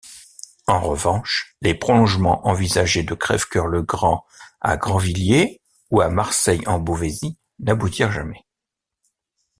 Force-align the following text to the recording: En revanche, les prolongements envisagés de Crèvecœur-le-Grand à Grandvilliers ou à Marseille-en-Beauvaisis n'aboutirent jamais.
En 0.65 0.79
revanche, 0.81 1.55
les 1.61 1.75
prolongements 1.75 2.47
envisagés 2.47 3.03
de 3.03 3.13
Crèvecœur-le-Grand 3.13 4.25
à 4.59 4.75
Grandvilliers 4.75 5.61
ou 5.91 6.01
à 6.01 6.09
Marseille-en-Beauvaisis 6.09 7.37
n'aboutirent 7.59 8.11
jamais. 8.11 8.43